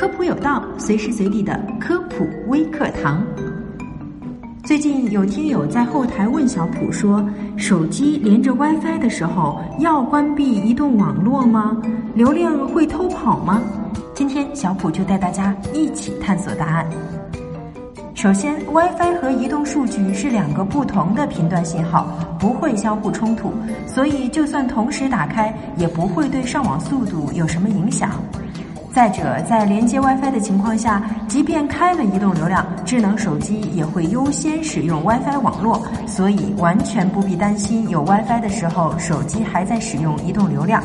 [0.00, 3.22] 科普有道，随时随地的科普微课堂。
[4.64, 7.22] 最近有听友在后台问小普说
[7.58, 11.76] ：“手机连着 WiFi 的时候要关闭移动网络吗？
[12.14, 13.60] 流量会偷跑吗？”
[14.16, 16.86] 今天小普就带大家一起探索答案。
[18.14, 22.06] 首先，WiFi 和移动数据是两个不同的频段信号，
[22.38, 23.52] 不会相互冲突，
[23.86, 28.12] 所以就算同时打开，也不会对上网速度有什么影响。
[28.92, 40.82] 再者，在连接 WiFi 的情况下，即便开了移动流量，智能手机也会优先使用 WiFi 网络，所以完全不必担心有 WiFi 的时候，手机还在使用移动流量。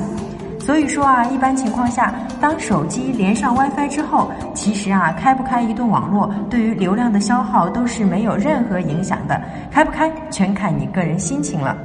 [0.60, 9.42] 所以说啊，一般情况下，当手机连上 WiFi 之后，其实啊，开不开移动网络对于流量的消耗都是没有任何影响的，
[9.72, 11.76] 开不开全看你个人心情了。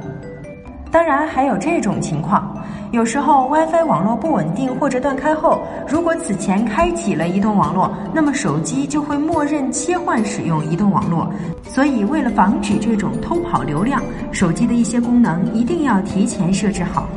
[0.91, 2.53] 当然还有这种情况，
[2.91, 11.31] 有时候 WiFi 网络不稳定或者断开后，如果此前开启了移动网络，那么手机就会默认切换使用移动网络。
[11.63, 17.07] 所以为了防止这种偷跑流量，手机的一些功能一定要提前设置好。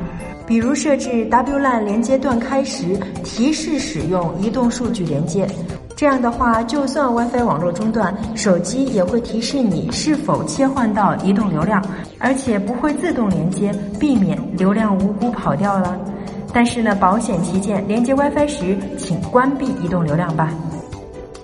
[0.47, 5.49] 比如设置 WLAN 连接断开时提示使用移动数据连接，
[5.97, 11.83] 这样的话，就算 WiFi 网络中断，手机也会提示你是否切换到移动流量，
[12.19, 15.97] 而且不会自动连接，避免流量无辜跑掉了。
[16.53, 20.51] 但是呢，保险起见，连接 WiFi 时请关闭移动流量吧。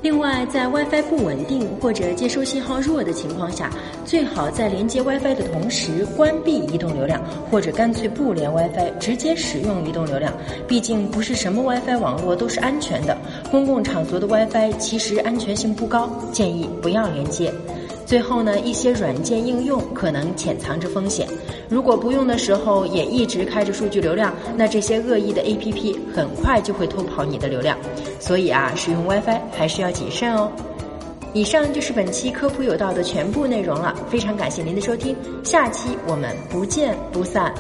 [0.03, 3.71] 另外，在 WiFi 不稳定或者接收信号弱的情况下，
[4.03, 10.33] 最好在连接 WiFi 的同时关闭移动流量，或者干脆不连 WiFi，直接使用移动流量。
[10.67, 13.15] 毕竟不是什么 WiFi 网络都是安全的，
[13.51, 17.53] 公共场所的 WiFi 其实安全性不高，建议不要连接。
[18.11, 21.29] 最后呢，一些软件应用可能潜藏着风险，
[21.69, 27.79] 如果不用的时候也一直开着数据流量，那这些恶意的 APP 很快就会偷跑你的流量。
[28.19, 30.51] 所以啊，使用 WiFi 还是要谨慎哦。
[31.35, 37.55] 以上就是本期科普有道的全部内容了，非常感谢您的收听，下期我们不见不散。